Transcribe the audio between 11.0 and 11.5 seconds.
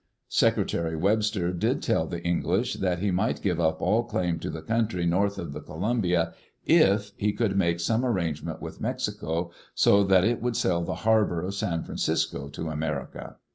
harbor